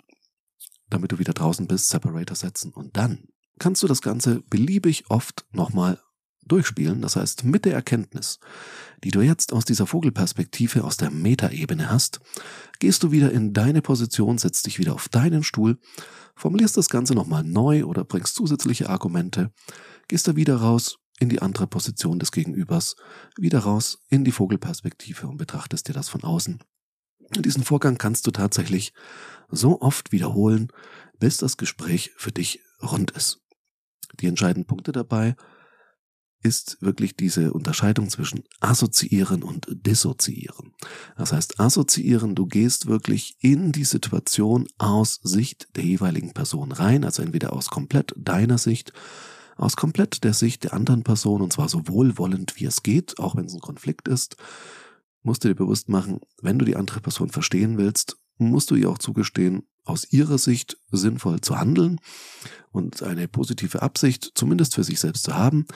damit 0.88 1.12
du 1.12 1.18
wieder 1.18 1.34
draußen 1.34 1.68
bist, 1.68 1.88
Separator 1.88 2.34
setzen 2.34 2.72
und 2.72 2.96
dann 2.96 3.28
kannst 3.58 3.82
du 3.82 3.86
das 3.86 4.00
Ganze 4.00 4.40
beliebig 4.48 5.10
oft 5.10 5.44
nochmal 5.52 6.00
durchspielen. 6.46 7.02
Das 7.02 7.16
heißt, 7.16 7.44
mit 7.44 7.66
der 7.66 7.74
Erkenntnis, 7.74 8.38
die 9.04 9.10
du 9.10 9.20
jetzt 9.20 9.52
aus 9.52 9.66
dieser 9.66 9.86
Vogelperspektive, 9.86 10.82
aus 10.82 10.96
der 10.96 11.10
Metaebene 11.10 11.90
hast, 11.90 12.20
gehst 12.78 13.02
du 13.02 13.10
wieder 13.10 13.32
in 13.32 13.52
deine 13.52 13.82
Position, 13.82 14.38
setzt 14.38 14.64
dich 14.64 14.78
wieder 14.78 14.94
auf 14.94 15.10
deinen 15.10 15.42
Stuhl, 15.42 15.78
formulierst 16.36 16.78
das 16.78 16.88
Ganze 16.88 17.14
nochmal 17.14 17.44
neu 17.44 17.84
oder 17.84 18.04
bringst 18.04 18.34
zusätzliche 18.34 18.88
Argumente, 18.88 19.52
gehst 20.06 20.26
da 20.26 20.36
wieder 20.36 20.56
raus 20.56 20.98
in 21.20 21.28
die 21.28 21.42
andere 21.42 21.66
Position 21.66 22.18
des 22.18 22.32
Gegenübers, 22.32 22.96
wieder 23.36 23.60
raus 23.60 23.98
in 24.08 24.24
die 24.24 24.32
Vogelperspektive 24.32 25.26
und 25.26 25.36
betrachtest 25.36 25.88
dir 25.88 25.92
das 25.92 26.08
von 26.08 26.22
außen. 26.22 26.62
Diesen 27.36 27.64
Vorgang 27.64 27.98
kannst 27.98 28.26
du 28.26 28.30
tatsächlich 28.30 28.94
so 29.50 29.80
oft 29.80 30.12
wiederholen, 30.12 30.68
bis 31.18 31.36
das 31.36 31.56
Gespräch 31.56 32.12
für 32.16 32.32
dich 32.32 32.60
rund 32.82 33.10
ist. 33.12 33.40
die 34.20 34.26
entscheidenden 34.26 34.66
Punkte 34.66 34.92
dabei 34.92 35.36
ist 36.42 36.78
wirklich 36.80 37.16
diese 37.16 37.52
Unterscheidung 37.52 38.08
zwischen 38.10 38.44
assoziieren 38.60 39.42
und 39.42 39.66
dissoziieren. 39.70 40.72
Das 41.16 41.32
heißt, 41.32 41.58
assoziieren, 41.58 42.34
du 42.34 42.46
gehst 42.46 42.86
wirklich 42.86 43.36
in 43.40 43.72
die 43.72 43.84
Situation 43.84 44.68
aus 44.78 45.18
Sicht 45.22 45.68
der 45.76 45.84
jeweiligen 45.84 46.32
Person 46.32 46.72
rein, 46.72 47.04
also 47.04 47.22
entweder 47.22 47.52
aus 47.52 47.68
komplett 47.70 48.14
deiner 48.16 48.58
Sicht, 48.58 48.92
aus 49.58 49.76
komplett 49.76 50.24
der 50.24 50.34
Sicht 50.34 50.64
der 50.64 50.72
anderen 50.72 51.02
Person, 51.02 51.42
und 51.42 51.52
zwar 51.52 51.68
so 51.68 51.86
wohlwollend 51.88 52.54
wie 52.56 52.64
es 52.64 52.82
geht, 52.82 53.18
auch 53.18 53.36
wenn 53.36 53.46
es 53.46 53.54
ein 53.54 53.60
Konflikt 53.60 54.08
ist, 54.08 54.36
musst 55.22 55.44
du 55.44 55.48
dir 55.48 55.54
bewusst 55.54 55.88
machen, 55.88 56.20
wenn 56.40 56.58
du 56.58 56.64
die 56.64 56.76
andere 56.76 57.00
Person 57.00 57.30
verstehen 57.30 57.76
willst, 57.76 58.16
musst 58.38 58.70
du 58.70 58.76
ihr 58.76 58.88
auch 58.88 58.98
zugestehen, 58.98 59.64
aus 59.84 60.12
ihrer 60.12 60.38
Sicht 60.38 60.78
sinnvoll 60.90 61.40
zu 61.40 61.58
handeln 61.58 61.98
und 62.70 63.02
eine 63.02 63.26
positive 63.26 63.82
Absicht 63.82 64.30
zumindest 64.34 64.74
für 64.74 64.84
sich 64.84 65.00
selbst 65.00 65.24
zu 65.24 65.34
haben 65.34 65.66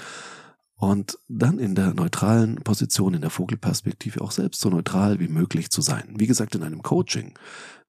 und 0.76 1.18
dann 1.28 1.58
in 1.58 1.74
der 1.74 1.94
neutralen 1.94 2.56
Position, 2.56 3.14
in 3.14 3.20
der 3.20 3.30
Vogelperspektive 3.30 4.20
auch 4.20 4.32
selbst 4.32 4.60
so 4.60 4.68
neutral 4.68 5.18
wie 5.18 5.28
möglich 5.28 5.70
zu 5.70 5.80
sein. 5.80 6.14
Wie 6.16 6.26
gesagt, 6.26 6.54
in 6.54 6.62
einem 6.62 6.82
Coaching, 6.82 7.38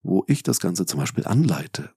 wo 0.01 0.23
ich 0.27 0.43
das 0.43 0.59
Ganze 0.59 0.85
zum 0.85 1.00
Beispiel 1.00 1.25
anleite 1.25 1.89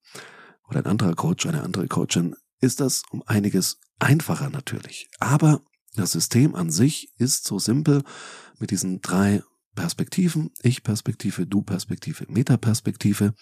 oder 0.68 0.80
ein 0.80 0.86
anderer 0.86 1.14
Coach, 1.14 1.46
eine 1.46 1.62
andere 1.62 1.86
Coachin, 1.86 2.34
ist 2.60 2.80
das 2.80 3.02
um 3.10 3.22
einiges 3.26 3.78
einfacher 3.98 4.50
natürlich. 4.50 5.08
Aber 5.18 5.60
das 5.94 6.12
System 6.12 6.54
an 6.54 6.70
sich 6.70 7.12
ist 7.18 7.44
so 7.46 7.58
simpel 7.58 8.02
mit 8.58 8.70
diesen 8.70 9.00
drei 9.00 9.42
Perspektiven, 9.74 10.52
Ich-Perspektive, 10.62 11.46
Du-Perspektive, 11.46 12.26
Metaperspektive, 12.28 13.34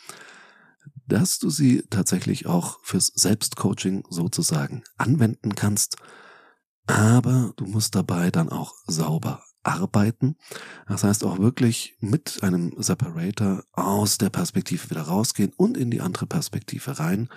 dass 1.06 1.38
du 1.38 1.50
sie 1.50 1.84
tatsächlich 1.90 2.46
auch 2.46 2.78
fürs 2.82 3.06
Selbstcoaching 3.14 4.04
sozusagen 4.10 4.82
anwenden 4.96 5.54
kannst 5.54 5.96
aber 6.86 7.52
du 7.56 7.64
musst 7.64 7.94
dabei 7.94 8.30
dann 8.30 8.50
auch 8.50 8.74
sauber 8.86 9.42
arbeiten. 9.62 10.36
Das 10.86 11.04
heißt 11.04 11.24
auch 11.24 11.38
wirklich 11.38 11.96
mit 12.00 12.42
einem 12.42 12.74
Separator 12.76 13.64
aus 13.72 14.18
der 14.18 14.28
Perspektive 14.28 14.90
wieder 14.90 15.02
rausgehen 15.02 15.52
und 15.56 15.76
in 15.76 15.90
die 15.90 16.02
andere 16.02 16.26
Perspektive 16.26 16.98
rein 16.98 17.28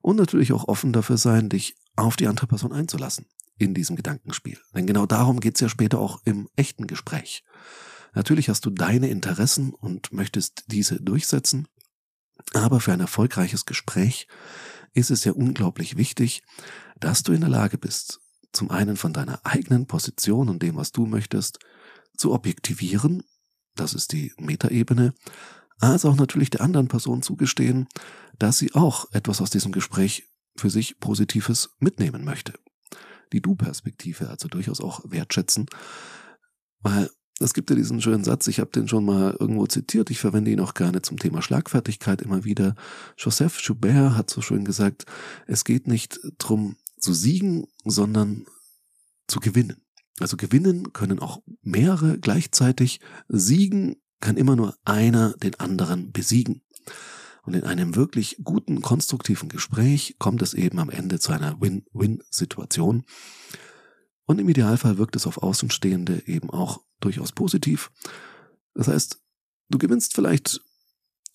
und 0.00 0.16
natürlich 0.16 0.52
auch 0.52 0.68
offen 0.68 0.92
dafür 0.92 1.16
sein, 1.16 1.48
dich 1.48 1.76
auf 1.96 2.16
die 2.16 2.28
andere 2.28 2.46
Person 2.46 2.72
einzulassen 2.72 3.26
in 3.58 3.74
diesem 3.74 3.96
Gedankenspiel. 3.96 4.58
Denn 4.74 4.86
genau 4.86 5.06
darum 5.06 5.40
geht's 5.40 5.60
ja 5.60 5.68
später 5.68 5.98
auch 5.98 6.20
im 6.24 6.48
echten 6.56 6.86
Gespräch. 6.86 7.44
Natürlich 8.14 8.48
hast 8.48 8.64
du 8.64 8.70
deine 8.70 9.08
Interessen 9.08 9.72
und 9.74 10.12
möchtest 10.12 10.64
diese 10.68 11.00
durchsetzen, 11.00 11.68
aber 12.54 12.80
für 12.80 12.92
ein 12.92 13.00
erfolgreiches 13.00 13.66
Gespräch 13.66 14.26
ist 14.94 15.10
es 15.10 15.24
ja 15.24 15.32
unglaublich 15.32 15.96
wichtig, 15.96 16.42
dass 16.98 17.22
du 17.22 17.32
in 17.32 17.40
der 17.40 17.50
Lage 17.50 17.78
bist, 17.78 18.20
zum 18.52 18.70
einen 18.70 18.96
von 18.96 19.12
deiner 19.12 19.40
eigenen 19.44 19.86
Position 19.86 20.48
und 20.48 20.62
dem, 20.62 20.76
was 20.76 20.92
du 20.92 21.06
möchtest, 21.06 21.58
zu 22.16 22.32
objektivieren, 22.32 23.22
das 23.74 23.94
ist 23.94 24.12
die 24.12 24.32
Metaebene, 24.38 25.14
als 25.78 26.04
auch 26.04 26.16
natürlich 26.16 26.50
der 26.50 26.60
anderen 26.60 26.88
Person 26.88 27.22
zugestehen, 27.22 27.88
dass 28.38 28.58
sie 28.58 28.74
auch 28.74 29.12
etwas 29.12 29.40
aus 29.40 29.50
diesem 29.50 29.72
Gespräch 29.72 30.28
für 30.56 30.70
sich 30.70 30.98
Positives 30.98 31.70
mitnehmen 31.78 32.24
möchte. 32.24 32.54
Die 33.32 33.40
Du-Perspektive 33.40 34.28
also 34.28 34.48
durchaus 34.48 34.80
auch 34.80 35.02
wertschätzen, 35.04 35.66
weil 36.80 37.10
es 37.40 37.54
gibt 37.54 37.70
ja 37.70 37.76
diesen 37.76 38.00
schönen 38.00 38.24
Satz, 38.24 38.48
ich 38.48 38.58
habe 38.58 38.70
den 38.70 38.88
schon 38.88 39.04
mal 39.04 39.36
irgendwo 39.38 39.66
zitiert, 39.66 40.10
ich 40.10 40.18
verwende 40.18 40.50
ihn 40.50 40.60
auch 40.60 40.74
gerne 40.74 41.02
zum 41.02 41.18
Thema 41.18 41.40
Schlagfertigkeit 41.40 42.20
immer 42.20 42.44
wieder. 42.44 42.74
Joseph 43.16 43.60
Joubert 43.60 44.16
hat 44.16 44.30
so 44.30 44.40
schön 44.40 44.64
gesagt, 44.64 45.04
es 45.46 45.64
geht 45.64 45.86
nicht 45.86 46.18
drum 46.38 46.76
zu 46.98 47.12
siegen, 47.12 47.66
sondern 47.84 48.46
zu 49.28 49.38
gewinnen. 49.38 49.82
Also 50.18 50.36
gewinnen 50.36 50.92
können 50.92 51.20
auch 51.20 51.40
mehrere 51.62 52.18
gleichzeitig. 52.18 53.00
Siegen 53.28 53.96
kann 54.20 54.36
immer 54.36 54.56
nur 54.56 54.76
einer 54.84 55.34
den 55.34 55.58
anderen 55.60 56.12
besiegen. 56.12 56.62
Und 57.42 57.54
in 57.54 57.64
einem 57.64 57.96
wirklich 57.96 58.36
guten, 58.44 58.82
konstruktiven 58.82 59.48
Gespräch 59.48 60.16
kommt 60.18 60.42
es 60.42 60.52
eben 60.54 60.78
am 60.78 60.90
Ende 60.90 61.18
zu 61.18 61.32
einer 61.32 61.60
Win-Win-Situation. 61.60 63.04
Und 64.26 64.38
im 64.38 64.48
Idealfall 64.48 64.98
wirkt 64.98 65.16
es 65.16 65.26
auf 65.26 65.38
Außenstehende 65.38 66.24
eben 66.26 66.50
auch 66.50 66.82
durchaus 67.00 67.32
positiv. 67.32 67.90
Das 68.74 68.88
heißt, 68.88 69.18
du 69.70 69.78
gewinnst 69.78 70.14
vielleicht 70.14 70.60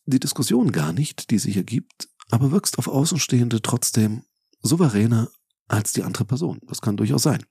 die 0.06 0.20
Diskussion 0.20 0.72
gar 0.72 0.94
nicht, 0.94 1.32
die 1.32 1.40
sich 1.40 1.58
ergibt, 1.58 2.10
aber 2.30 2.52
wirkst 2.52 2.78
auf 2.78 2.88
Außenstehende 2.88 3.62
trotzdem 3.62 4.24
souveräner 4.62 5.30
als 5.68 5.94
die 5.94 6.04
andere 6.04 6.26
Person. 6.26 6.60
Das 6.68 6.82
kann 6.82 6.98
durchaus 6.98 7.24
sein. 7.24 7.44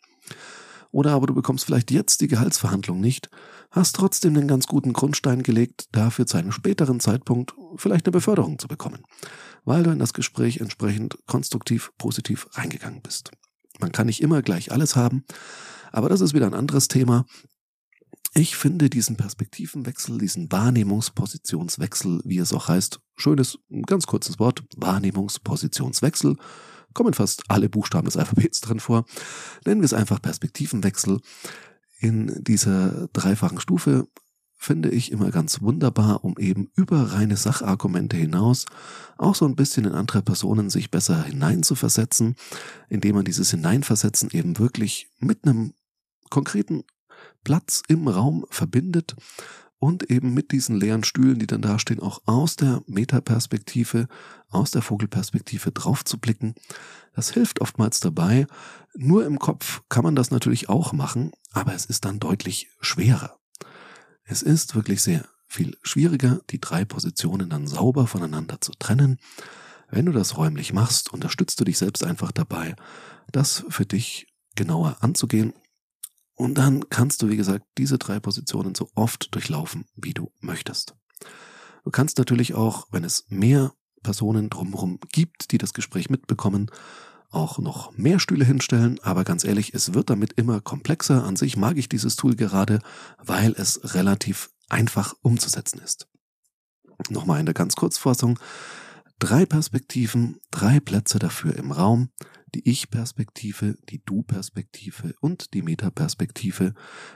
Oder 0.93 1.13
aber 1.13 1.27
du 1.27 1.35
bekommst 1.35 1.65
vielleicht 1.65 1.91
jetzt 1.91 2.21
die 2.21 2.29
Gehaltsverhandlung 2.29 3.01
nicht, 3.01 3.31
hast 3.71 3.97
trotzdem 3.97 4.35
den 4.35 4.47
ganz 4.47 4.67
guten 4.67 4.93
Grundstein 4.93 5.43
gelegt, 5.43 5.89
dafür 5.93 6.27
zu 6.27 6.37
einem 6.37 6.53
späteren 6.53 7.01
Zeitpunkt 7.01 7.55
vielleicht 7.77 8.07
eine 8.07 8.13
Beförderung 8.13 8.59
zu 8.59 8.69
bekommen, 8.69 9.03
weil 9.65 9.83
du 9.83 9.91
in 9.91 9.99
das 9.99 10.13
Gespräch 10.13 10.59
entsprechend 10.59 11.19
konstruktiv, 11.27 11.91
positiv 11.97 12.47
reingegangen 12.53 13.01
bist. 13.01 13.31
Man 13.81 13.91
kann 13.91 14.07
nicht 14.07 14.21
immer 14.21 14.43
gleich 14.43 14.71
alles 14.71 14.95
haben, 14.95 15.25
aber 15.91 16.11
das 16.11 16.21
ist 16.21 16.35
wieder 16.35 16.47
ein 16.47 16.55
anderes 16.55 16.89
Thema. 16.89 17.25
Ich 18.35 18.57
finde 18.57 18.91
diesen 18.91 19.17
Perspektivenwechsel, 19.17 20.19
diesen 20.19 20.53
Wahrnehmungspositionswechsel, 20.53 22.21
wie 22.25 22.39
es 22.39 22.53
auch 22.53 22.69
heißt, 22.69 23.01
schönes, 23.17 23.59
ganz 23.87 24.07
kurzes 24.07 24.39
Wort, 24.39 24.63
Wahrnehmungspositionswechsel, 24.77 26.37
kommen 26.93 27.15
fast 27.15 27.45
alle 27.49 27.69
Buchstaben 27.69 28.07
des 28.07 28.17
Alphabets 28.17 28.61
drin 28.61 28.81
vor. 28.81 29.05
Nennen 29.65 29.81
wir 29.81 29.87
es 29.87 29.95
einfach 29.95 30.21
Perspektivenwechsel. 30.21 31.21
In 31.99 32.43
dieser 32.43 33.09
dreifachen 33.13 33.61
Stufe 33.61 34.09
finde 34.63 34.91
ich 34.91 35.11
immer 35.11 35.31
ganz 35.33 35.61
wunderbar, 35.61 36.25
um 36.25 36.37
eben 36.39 36.71
über 36.77 37.13
reine 37.13 37.37
Sachargumente 37.37 38.17
hinaus 38.17 38.67
auch 39.19 39.35
so 39.35 39.45
ein 39.45 39.57
bisschen 39.57 39.87
in 39.87 39.93
andere 39.93 40.23
Personen 40.23 40.71
sich 40.71 40.91
besser 40.91 41.25
hineinzuversetzen, 41.25 42.37
indem 42.89 43.17
man 43.17 43.25
dieses 43.25 43.51
Hineinversetzen 43.51 44.31
eben 44.31 44.59
wirklich 44.59 45.09
mit 45.19 45.45
einem 45.45 45.75
konkreten 46.31 46.85
Platz 47.43 47.83
im 47.89 48.07
Raum 48.07 48.47
verbindet 48.51 49.17
und 49.83 50.13
eben 50.13 50.33
mit 50.33 50.53
diesen 50.53 50.79
leeren 50.79 51.03
Stühlen, 51.03 51.41
die 51.41 51.49
dann 51.49 51.61
dastehen, 51.61 51.99
auch 51.99 52.23
aus 52.25 52.55
der 52.55 52.85
Metaperspektive, 52.87 54.07
aus 54.49 54.71
der 54.71 54.81
Vogelperspektive 54.81 55.73
drauf 55.73 56.05
zu 56.05 56.19
blicken. 56.19 56.55
Das 57.17 57.33
hilft 57.33 57.61
oftmals 57.61 57.99
dabei. 57.99 58.47
Nur 58.95 59.27
im 59.27 59.41
Kopf 59.41 59.83
kann 59.89 60.05
man 60.05 60.15
das 60.15 60.31
natürlich 60.31 60.69
auch 60.69 60.93
machen, 60.93 61.33
aber 61.51 61.75
es 61.75 61.85
ist 61.85 62.05
dann 62.05 62.21
deutlich 62.21 62.69
schwerer. 62.81 63.41
Es 64.23 64.43
ist 64.43 64.77
wirklich 64.77 65.03
sehr 65.03 65.25
viel 65.49 65.77
schwieriger, 65.83 66.39
die 66.51 66.61
drei 66.61 66.85
Positionen 66.85 67.51
dann 67.51 67.67
sauber 67.67 68.07
voneinander 68.07 68.61
zu 68.61 68.71
trennen. 68.79 69.19
Wenn 69.91 70.07
du 70.07 70.13
das 70.13 70.37
räumlich 70.37 70.73
machst, 70.73 71.13
unterstützt 71.13 71.59
du 71.59 71.65
dich 71.65 71.79
selbst 71.79 72.05
einfach 72.05 72.31
dabei, 72.31 72.77
das 73.33 73.65
für 73.69 73.85
dich 73.85 74.29
genauer 74.55 74.99
anzugehen 75.01 75.55
und 76.43 76.55
dann 76.55 76.89
kannst 76.91 77.23
du, 77.23 77.29
wie 77.29 77.37
gesagt, 77.37 77.65
diese 77.79 77.99
drei 77.99 78.19
Positionen 78.19 78.75
so 78.75 78.91
oft 78.97 79.33
durchlaufen, 79.33 79.87
wie 79.95 80.13
du 80.13 80.33
möchtest. 80.41 80.97
Du 81.85 81.91
kannst 81.93 82.19
natürlich 82.19 82.55
auch, 82.55 82.89
wenn 82.91 83.05
es 83.05 83.27
mehr 83.29 83.73
Personen 84.03 84.51
drumherum 84.51 84.99
gibt, 85.13 85.53
die 85.53 85.59
das 85.59 85.73
Gespräch 85.73 86.11
mitbekommen, 86.11 86.69
auch 87.31 87.59
noch 87.59 87.97
mehr 87.97 88.19
Stühle 88.19 88.45
hinstellen, 88.45 88.99
aber 89.05 89.23
ganz 89.23 89.45
ehrlich, 89.45 89.73
es 89.73 89.95
wird 89.95 90.11
damit 90.11 90.33
immer 90.33 90.61
komplexer. 90.61 91.23
An 91.23 91.37
sich 91.37 91.57
mag 91.57 91.77
ich 91.79 91.89
dieses 91.89 92.17
Tool 92.17 92.35
gerade, 92.35 92.81
weil 93.19 93.53
es 93.53 93.95
relativ 93.95 94.51
einfach 94.69 95.15
umzusetzen 95.23 95.79
ist. 95.79 96.09
Nochmal 97.09 97.39
in 97.39 97.47
der 97.47 97.55
ganz 97.55 97.77
Kurzfassung. 97.77 98.41
Drei 99.23 99.47
Perspektiven, 99.47 100.41
drei 100.51 100.81
Plätze 100.81 101.21
dafür 101.21 101.55
im 101.55 101.71
Raum, 101.71 102.09
die 102.57 102.69
Ich-Perspektive, 102.69 103.77
die 103.89 104.03
Du-Perspektive 104.05 105.15
und 105.21 105.55
die 105.55 105.63
Metaperspektive, 105.63 106.75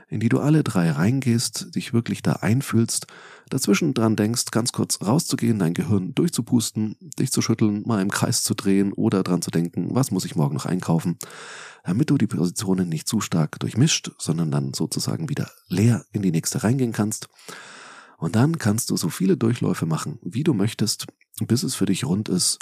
in 0.08 0.20
die 0.20 0.28
du 0.28 0.38
alle 0.38 0.62
drei 0.62 0.88
reingehst, 0.92 1.74
dich 1.74 1.92
wirklich 1.92 2.22
da 2.22 2.34
einfühlst, 2.34 3.08
dazwischen 3.50 3.92
dran 3.92 4.14
denkst, 4.14 4.52
ganz 4.52 4.70
kurz 4.70 5.00
rauszugehen, 5.02 5.58
dein 5.58 5.74
Gehirn 5.74 6.14
durchzupusten, 6.14 6.94
dich 7.18 7.32
zu 7.32 7.42
schütteln, 7.42 7.82
mal 7.84 8.00
im 8.00 8.12
Kreis 8.12 8.44
zu 8.44 8.54
drehen 8.54 8.92
oder 8.92 9.24
dran 9.24 9.42
zu 9.42 9.50
denken, 9.50 9.88
was 9.90 10.12
muss 10.12 10.24
ich 10.24 10.36
morgen 10.36 10.54
noch 10.54 10.66
einkaufen, 10.66 11.18
damit 11.82 12.08
du 12.08 12.18
die 12.18 12.28
Positionen 12.28 12.88
nicht 12.88 13.08
zu 13.08 13.20
stark 13.20 13.58
durchmischt, 13.58 14.12
sondern 14.16 14.52
dann 14.52 14.74
sozusagen 14.74 15.28
wieder 15.28 15.50
leer 15.68 16.04
in 16.12 16.22
die 16.22 16.30
nächste 16.30 16.62
reingehen 16.62 16.92
kannst. 16.92 17.28
Und 18.18 18.36
dann 18.36 18.58
kannst 18.58 18.90
du 18.90 18.96
so 18.96 19.08
viele 19.08 19.36
Durchläufe 19.36 19.86
machen, 19.86 20.20
wie 20.22 20.44
du 20.44 20.54
möchtest, 20.54 21.06
bis 21.42 21.62
es 21.62 21.74
für 21.74 21.86
dich 21.86 22.04
rund 22.04 22.28
ist. 22.28 22.58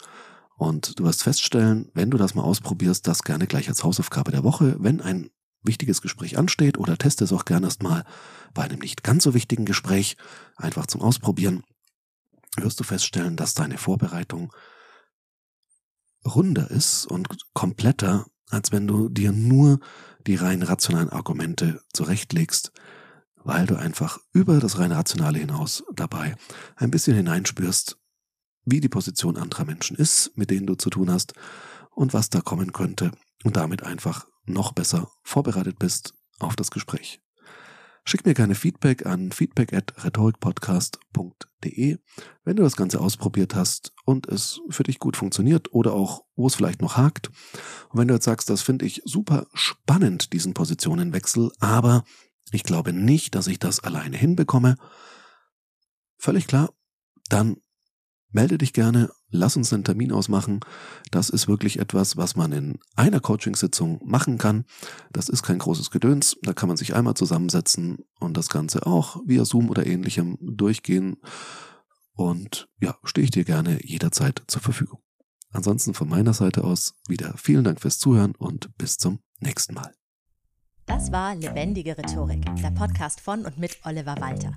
Und 0.56 0.98
du 0.98 1.04
wirst 1.04 1.22
feststellen, 1.22 1.90
wenn 1.94 2.10
du 2.10 2.16
das 2.16 2.34
mal 2.34 2.42
ausprobierst, 2.42 3.06
das 3.06 3.22
gerne 3.22 3.46
gleich 3.46 3.68
als 3.68 3.82
Hausaufgabe 3.82 4.30
der 4.30 4.44
Woche, 4.44 4.76
wenn 4.78 5.00
ein 5.00 5.30
wichtiges 5.62 6.02
Gespräch 6.02 6.38
ansteht 6.38 6.78
oder 6.78 6.96
teste 6.96 7.24
es 7.24 7.32
auch 7.32 7.44
gerne 7.44 7.66
erstmal 7.66 8.04
bei 8.52 8.62
einem 8.62 8.78
nicht 8.80 9.02
ganz 9.02 9.24
so 9.24 9.34
wichtigen 9.34 9.64
Gespräch, 9.64 10.16
einfach 10.56 10.86
zum 10.86 11.00
Ausprobieren, 11.00 11.64
wirst 12.56 12.78
du 12.78 12.84
feststellen, 12.84 13.36
dass 13.36 13.54
deine 13.54 13.78
Vorbereitung 13.78 14.52
runder 16.24 16.70
ist 16.70 17.06
und 17.06 17.28
kompletter, 17.52 18.26
als 18.50 18.72
wenn 18.72 18.86
du 18.86 19.08
dir 19.08 19.32
nur 19.32 19.80
die 20.26 20.36
rein 20.36 20.62
rationalen 20.62 21.10
Argumente 21.10 21.82
zurechtlegst, 21.92 22.72
weil 23.36 23.66
du 23.66 23.76
einfach 23.76 24.18
über 24.32 24.58
das 24.60 24.78
rein 24.78 24.92
rationale 24.92 25.38
hinaus 25.38 25.84
dabei 25.94 26.36
ein 26.76 26.90
bisschen 26.90 27.16
hineinspürst, 27.16 27.98
wie 28.64 28.80
die 28.80 28.88
Position 28.88 29.36
anderer 29.36 29.64
Menschen 29.64 29.96
ist, 29.96 30.32
mit 30.36 30.50
denen 30.50 30.66
du 30.66 30.74
zu 30.74 30.90
tun 30.90 31.10
hast 31.10 31.34
und 31.90 32.14
was 32.14 32.30
da 32.30 32.40
kommen 32.40 32.72
könnte 32.72 33.12
und 33.44 33.56
damit 33.56 33.82
einfach 33.82 34.26
noch 34.46 34.72
besser 34.72 35.10
vorbereitet 35.22 35.78
bist 35.78 36.14
auf 36.38 36.56
das 36.56 36.70
Gespräch. 36.70 37.20
Schick 38.06 38.26
mir 38.26 38.34
gerne 38.34 38.54
Feedback 38.54 39.06
an 39.06 39.32
feedback 39.32 39.72
at 39.72 39.94
rhetorikpodcast.de, 40.04 41.96
wenn 42.44 42.56
du 42.56 42.62
das 42.62 42.76
Ganze 42.76 43.00
ausprobiert 43.00 43.54
hast 43.54 43.92
und 44.04 44.28
es 44.28 44.60
für 44.68 44.82
dich 44.82 44.98
gut 44.98 45.16
funktioniert 45.16 45.72
oder 45.72 45.94
auch, 45.94 46.26
wo 46.36 46.46
es 46.46 46.54
vielleicht 46.54 46.82
noch 46.82 46.98
hakt. 46.98 47.28
Und 47.88 47.98
wenn 47.98 48.08
du 48.08 48.14
jetzt 48.14 48.26
sagst, 48.26 48.50
das 48.50 48.60
finde 48.60 48.84
ich 48.84 49.00
super 49.06 49.46
spannend, 49.54 50.34
diesen 50.34 50.52
Positionenwechsel, 50.52 51.50
aber 51.60 52.04
ich 52.52 52.62
glaube 52.62 52.92
nicht, 52.92 53.34
dass 53.34 53.46
ich 53.46 53.58
das 53.58 53.80
alleine 53.80 54.18
hinbekomme, 54.18 54.76
völlig 56.18 56.46
klar, 56.46 56.74
dann 57.30 57.56
melde 58.34 58.58
dich 58.58 58.72
gerne, 58.72 59.10
lass 59.30 59.56
uns 59.56 59.72
einen 59.72 59.84
Termin 59.84 60.12
ausmachen. 60.12 60.60
Das 61.10 61.30
ist 61.30 61.48
wirklich 61.48 61.78
etwas, 61.78 62.16
was 62.16 62.36
man 62.36 62.52
in 62.52 62.78
einer 62.96 63.20
Coachingsitzung 63.20 64.00
machen 64.04 64.38
kann. 64.38 64.64
Das 65.12 65.28
ist 65.28 65.42
kein 65.42 65.58
großes 65.58 65.90
Gedöns. 65.90 66.36
Da 66.42 66.52
kann 66.52 66.68
man 66.68 66.76
sich 66.76 66.94
einmal 66.94 67.14
zusammensetzen 67.14 67.98
und 68.18 68.36
das 68.36 68.48
Ganze 68.48 68.86
auch 68.86 69.20
via 69.24 69.44
Zoom 69.44 69.70
oder 69.70 69.86
ähnlichem 69.86 70.36
durchgehen. 70.40 71.16
Und 72.16 72.68
ja, 72.80 72.96
stehe 73.04 73.24
ich 73.24 73.30
dir 73.30 73.44
gerne 73.44 73.84
jederzeit 73.84 74.42
zur 74.46 74.60
Verfügung. 74.60 75.00
Ansonsten 75.50 75.94
von 75.94 76.08
meiner 76.08 76.34
Seite 76.34 76.64
aus 76.64 76.94
wieder 77.08 77.34
vielen 77.36 77.64
Dank 77.64 77.80
fürs 77.80 77.98
Zuhören 77.98 78.34
und 78.36 78.76
bis 78.76 78.98
zum 78.98 79.20
nächsten 79.40 79.74
Mal. 79.74 79.92
Das 80.86 81.12
war 81.12 81.34
Lebendige 81.34 81.96
Rhetorik, 81.96 82.44
der 82.56 82.70
Podcast 82.70 83.20
von 83.20 83.46
und 83.46 83.58
mit 83.58 83.78
Oliver 83.84 84.16
Walter. 84.20 84.56